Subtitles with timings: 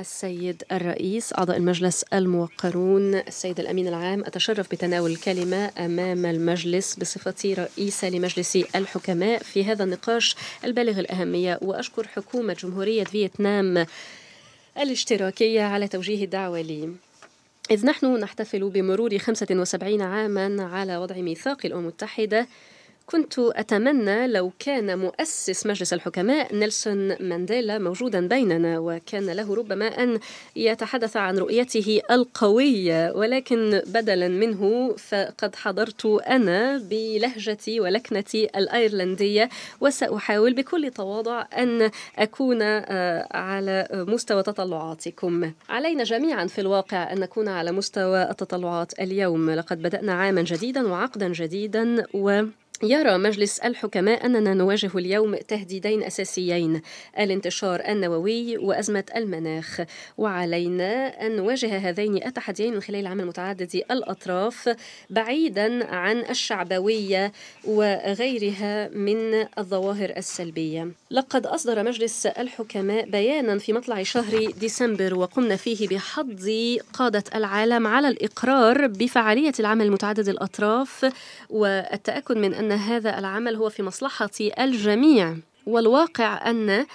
[0.00, 3.14] السيد الرئيس أعضاء المجلس الموقرون.
[3.14, 10.36] السيد الأمين العام أتشرف بتناول الكلمة أمام المجلس بصفتي رئيسة لمجلس الحكماء في هذا النقاش
[10.64, 11.58] البالغ الأهمية.
[11.62, 13.86] وأشكر حكومة جمهورية فيتنام
[14.78, 16.90] الاشتراكية على توجيه الدعوة لي.
[17.70, 22.46] إذ نحن نحتفل بمرور 75 عاما على وضع ميثاق الأمم المتحدة.
[23.06, 30.18] كنت أتمنى لو كان مؤسس مجلس الحكماء نيلسون مانديلا موجودا بيننا وكان له ربما أن
[30.56, 39.48] يتحدث عن رؤيته القوية ولكن بدلا منه فقد حضرت أنا بلهجتي ولكنتي الأيرلندية
[39.80, 45.52] وسأحاول بكل تواضع أن أكون آه، على مستوى تطلعاتكم.
[45.68, 49.50] علينا جميعا في الواقع أن نكون على مستوى التطلعات اليوم.
[49.50, 52.44] لقد بدأنا عاما جديدا وعقدا جديدا و
[52.82, 56.82] يرى مجلس الحكماء أننا نواجه اليوم تهديدين أساسيين
[57.18, 59.80] الانتشار النووي وأزمة المناخ.
[60.18, 64.76] وعلينا أن نواجه هذين التحديين من خلال عمل متعدد الأطراف
[65.10, 67.32] بعيدا عن الشعبوية
[67.64, 70.88] وغيرها من الظواهر السلبية.
[71.10, 76.50] لقد أصدر مجلس الحكماء بيانا في مطلع شهر ديسمبر وقمنا فيه بحض
[76.92, 81.12] قادة العالم على الإقرار بفعالية العمل متعدد الأطراف
[81.50, 85.36] والتأكد من أن أن هذا العمل هو في مصلحة الجميع
[85.66, 86.86] والواقع أن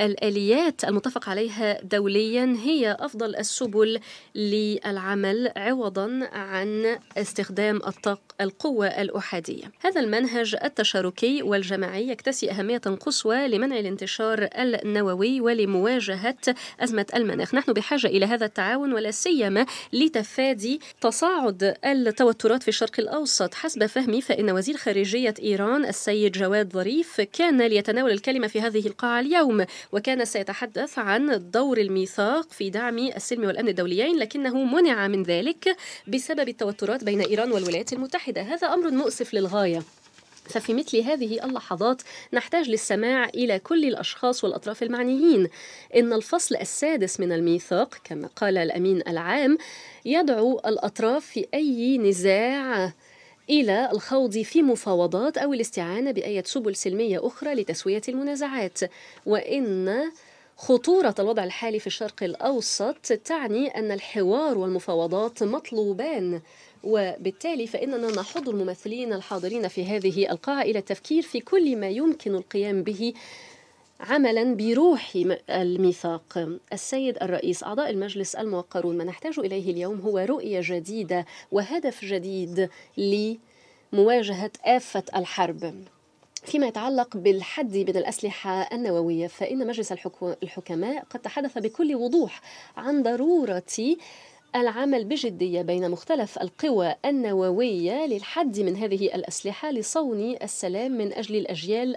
[0.00, 4.00] الآليات المتفق عليها دوليا هي أفضل السبل
[4.34, 9.64] للعمل عوضا عن استخدام الطاقة القوة الأحادية.
[9.80, 17.54] هذا المنهج التشاركي والجماعي يكتسي أهمية قصوى لمنع الانتشار النووي ولمواجهة أزمة المناخ.
[17.54, 23.54] نحن بحاجة إلى هذا التعاون ولا سيما لتفادي تصاعد التوترات في الشرق الأوسط.
[23.54, 29.20] حسب فهمي فإن وزير خارجية إيران السيد جواد ظريف كان ليتناول الكلمة في هذه القاعة
[29.20, 35.76] اليوم وكان سيتحدث عن دور الميثاق في دعم السلم والأمن الدوليين لكنه منع من ذلك
[36.08, 38.42] بسبب التوترات بين إيران والولايات المتحدة.
[38.42, 39.82] هذا أمر مؤسف للغاية.
[40.44, 42.02] ففي مثل هذه اللحظات
[42.32, 45.48] نحتاج للسماع إلى كل الأشخاص والأطراف المعنيين.
[45.96, 49.58] إن الفصل السادس من الميثاق كما قال الأمين العام
[50.04, 52.92] يدعو الأطراف في أي نزاع
[53.50, 58.78] إلى الخوض في مفاوضات أو الاستعانة بأية سبل سلمية أخرى لتسوية المنازعات.
[59.26, 60.02] وإن
[60.56, 66.40] خطورة الوضع الحالي في الشرق الأوسط تعني أن الحوار والمفاوضات مطلوبان.
[66.84, 72.82] وبالتالي فإننا نحض الممثلين الحاضرين في هذه القاعة إلى التفكير في كل ما يمكن القيام
[72.82, 73.12] به
[74.00, 75.18] عملا بروح
[75.50, 76.58] الميثاق.
[76.72, 84.50] السيد الرئيس أعضاء المجلس الموقرون ما نحتاج إليه اليوم هو رؤية جديدة وهدف جديد لمواجهة
[84.64, 85.74] آفة الحرب.
[86.44, 89.92] فيما يتعلق بالحد من الأسلحة النووية فإن مجلس
[90.42, 92.40] الحكماء قد تحدث بكل وضوح
[92.76, 93.96] عن ضرورة
[94.56, 101.96] العمل بجدية بين مختلف القوى النووية للحد من هذه الأسلحة لصون السلام من أجل الأجيال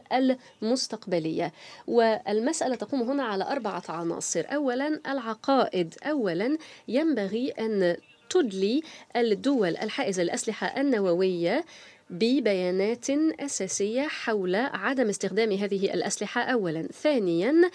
[0.62, 1.54] المستقبلية.
[1.88, 4.46] والمسألة تقوم هنا على أربعة عناصر.
[4.50, 5.96] أولا العقائد.
[6.04, 7.98] أولا ينبغي أن
[8.30, 8.82] تدلي
[9.16, 11.66] الدول الحائزة للأسلحة النووية
[12.10, 13.10] ببيانات
[13.40, 16.42] أساسية حول عدم استخدام هذه الأسلحة.
[16.42, 16.88] أولا.
[16.88, 17.70] ثانيا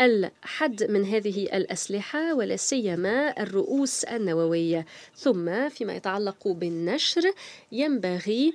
[0.00, 4.86] الحد من هذه الأسلحة ولا سيما الرؤوس النووية.
[5.16, 7.22] ثم فيما يتعلق بالنشر
[7.72, 8.54] ينبغي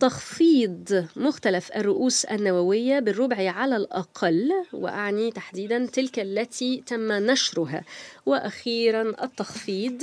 [0.00, 7.84] تخفيض مختلف الرؤوس النووية بالربع على الأقل وأعني تحديدا تلك التي تم نشرها.
[8.26, 10.02] وأخيرا التخفيض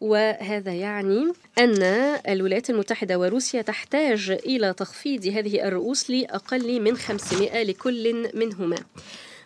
[0.00, 1.82] وهذا يعني أن
[2.28, 8.76] الولايات المتحدة وروسيا تحتاج إلى تخفيض هذه الرؤوس لأقل من 500 لكل منهما.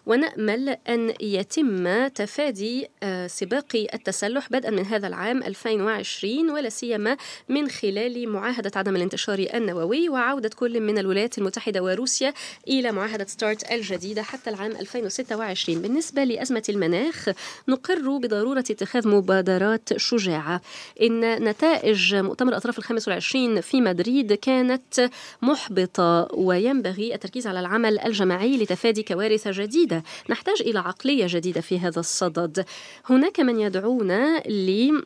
[0.08, 7.16] ونأمل أن يتم تفادي آه، سباق التسلح بدءا من هذا العام 2020 ولا سيما
[7.48, 12.34] من خلال معاهدة عدم الانتشار النووي وعودة كل من الولايات المتحدة وروسيا
[12.68, 17.28] إلى معاهدة ستارت الجديدة حتى العام 2026 بالنسبة لأزمة المناخ
[17.68, 20.60] نقر بضرورة اتخاذ مبادرات شجاعة.
[21.03, 25.10] إن نتائج مؤتمر الأطراف الخامس والعشرين في مدريد كانت
[25.42, 29.97] محبطة وينبغي التركيز على العمل الجماعي لتفادي كوارث جديدة.
[30.30, 32.65] نحتاج إلى عقلية جديدة في هذا الصدد.
[33.10, 35.03] هناك من يدعون ل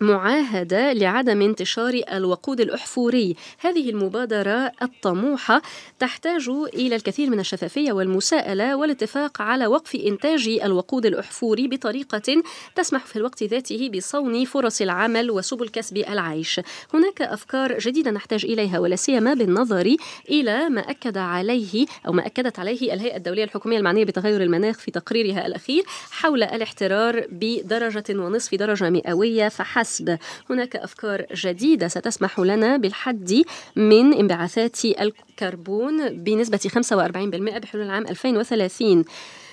[0.00, 3.36] معاهدة لعدم انتشار الوقود الأحفوري.
[3.58, 5.62] هذه المبادرة الطموحة
[5.98, 12.42] تحتاج إلى الكثير من الشفافية والمساءلة والاتفاق على وقف إنتاج الوقود الأحفوري بطريقة
[12.74, 16.60] تسمح في الوقت ذاته بصون فرص العمل وسبل كسب العيش.
[16.94, 19.96] هناك أفكار جديدة نحتاج إليها ولا سيما بالنظر
[20.30, 24.90] إلى ما أكد عليه أو ما أكدت عليه الهيئة الدولية الحكومية المعنية بتغير المناخ في
[24.90, 29.48] تقريرها الأخير حول الاحترار بدرجة ونصف درجة مئوية.
[29.48, 30.18] فحسب حسب.
[30.50, 33.42] هناك أفكار جديدة ستسمح لنا بالحد
[33.76, 39.04] من انبعاثات الكربون بنسبة 45% بحلول العام 2030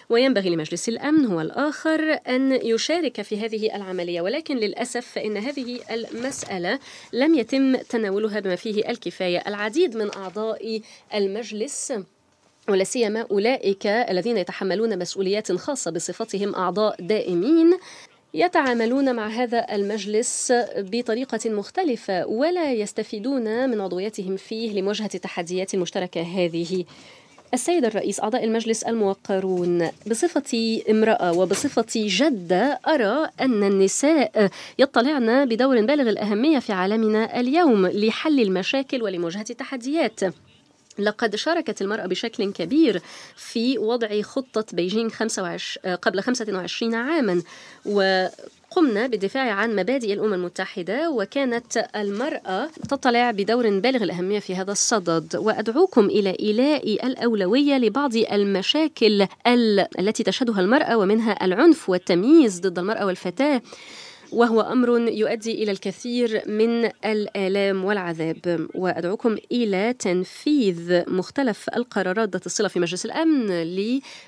[0.09, 6.80] وينبغي لمجلس الأمن هو الآخر أن يشارك في هذه العملية ولكن للأسف فإن هذه المسألة
[7.13, 10.81] لم يتم تناولها بما فيه الكفاية العديد من أعضاء
[11.13, 11.94] المجلس
[12.69, 17.77] ولا سيما أولئك الذين يتحملون مسؤوليات خاصة بصفتهم أعضاء دائمين.
[18.33, 26.85] يتعاملون مع هذا المجلس بطريقة مختلفة ولا يستفيدون من عضويتهم فيه لمواجهة التحديات المشتركة هذه.
[27.53, 34.50] السيد الرئيس أعضاء المجلس الموقرون بصفتي امرأة وبصفتي جدة أرى أن النساء
[34.80, 40.19] يطلعن بدور بالغ الأهمية في عالمنا اليوم لحل المشاكل ولمواجهة التحديات
[41.00, 43.01] لقد شاركت المرأة بشكل كبير
[43.36, 47.42] في وضع خطة بيجين 25 قبل 25 عاما
[47.86, 48.28] و
[48.75, 55.36] قمنا بالدفاع عن مبادئ الأمم المتحدة وكانت المرأة تطلع بدور بالغ الأهمية في هذا الصدد.
[55.36, 59.28] وأدعوكم إلى إيلاء الأولوية لبعض المشاكل
[60.00, 63.62] التي تشهدها المرأة ومنها العنف والتمييز ضد المرأة والفتاة.
[64.33, 68.68] وهو أمر يؤدي إلى الكثير من الآلام والعذاب.
[68.75, 73.63] وأدعوكم إلى تنفيذ مختلف القرارات ذات الصلة في مجلس الأمن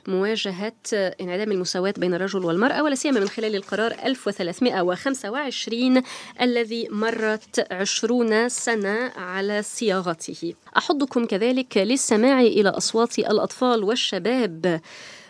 [0.08, 6.02] لمواجهة انعدام المساواة بين الرجل والمرأة ولا سيما من خلال القرار 1325
[6.42, 10.54] الذي مرت 20 سنة على صياغته.
[10.78, 14.82] أحضكم كذلك للسماع إلى أصوات الأطفال والشباب.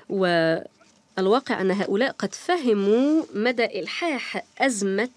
[0.09, 0.55] و
[1.19, 5.09] الواقع أن هؤلاء قد فهموا مدى إلحاح أزمة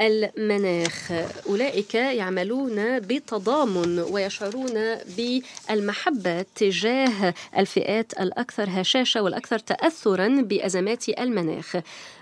[0.00, 1.12] المناخ.
[1.48, 11.76] أولئك يعملون بتضامن ويشعرون بالمحبة تجاه الفئات الأكثر هشاشة والأكثر تأثرا بأزمات المناخ.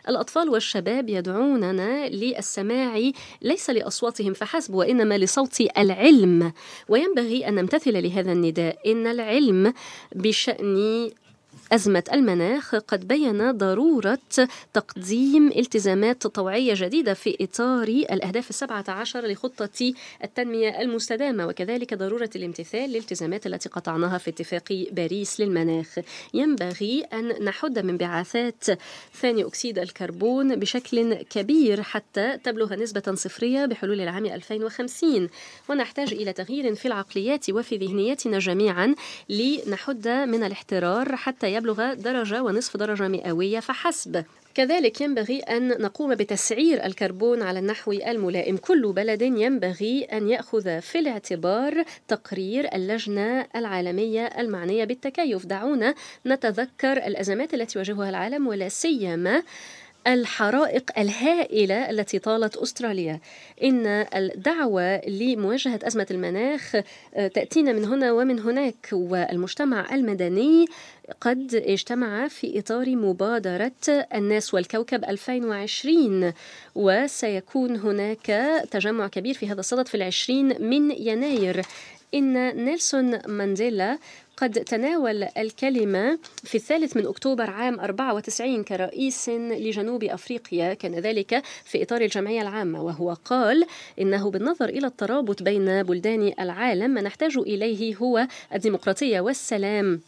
[0.08, 3.10] الأطفال والشباب يدعوننا للسماع
[3.42, 6.52] ليس لأصواتهم فحسب وإنما لصوت العلم.
[6.88, 8.92] وينبغي أن نمتثل لهذا النداء.
[8.92, 9.74] إن العلم
[10.14, 11.10] بشأن
[11.72, 14.18] أزمة المناخ قد بين ضرورة
[14.72, 19.92] تقديم التزامات طوعية جديدة في إطار الأهداف السبعة عشر لخطة
[20.24, 25.98] التنمية المستدامة وكذلك ضرورة الامتثال للالتزامات التي قطعناها في اتفاق باريس للمناخ.
[26.34, 28.64] ينبغي أن نحد من انبعاثات
[29.20, 35.28] ثاني أكسيد الكربون بشكل كبير حتى تبلغ نسبة صفرية بحلول العام 2050
[35.68, 38.94] ونحتاج إلى تغيير في العقليات وفي ذهنياتنا جميعا
[39.28, 44.24] لنحد من الاحترار حتى يبلغ درجة ونصف درجة مئوية فحسب.
[44.54, 48.56] كذلك ينبغي أن نقوم بتسعير الكربون على النحو الملائم.
[48.56, 55.46] كل بلد ينبغي أن يأخذ في الاعتبار تقرير اللجنة العالمية المعنية بالتكيف.
[55.46, 55.94] دعونا
[56.26, 59.42] نتذكر الأزمات التي يواجهها العالم ولا سيما
[60.06, 63.20] الحرائق الهائلة التي طالت أستراليا.
[63.62, 66.76] إن الدعوة لمواجهة أزمة المناخ
[67.14, 68.88] آه، تأتينا من هنا ومن هناك.
[68.92, 70.66] والمجتمع المدني
[71.20, 73.72] قد اجتمع في إطار مبادرة
[74.14, 76.32] الناس والكوكب 2020
[76.74, 78.26] وسيكون هناك
[78.70, 81.62] تجمع كبير في هذا الصدد في العشرين من يناير.
[82.14, 83.98] إن نيلسون مانديلا
[84.36, 91.82] قد تناول الكلمة في الثالث من أكتوبر عام 94 كرئيس لجنوب أفريقيا كان ذلك في
[91.82, 93.66] إطار الجمعية العامة وهو قال
[94.00, 100.00] إنه بالنظر إلى الترابط بين بلدان العالم ما نحتاج إليه هو الديمقراطية والسلام.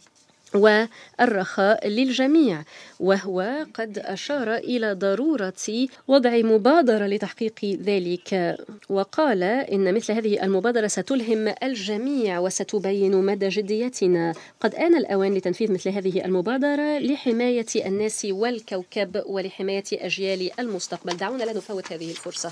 [0.55, 2.63] والرخاء للجميع
[2.99, 8.57] وهو قد أشار إلى ضرورة وضع مبادرة لتحقيق ذلك.
[8.89, 14.33] وقال إن مثل هذه المبادرة ستلهم الجميع وستبين مدى جديتنا.
[14.59, 21.17] قد آن الأوان لتنفيذ مثل هذه المبادرة لحماية الناس والكوكب ولحماية أجيال المستقبل.
[21.17, 22.51] دعونا لا نفوت هذه الفرصة.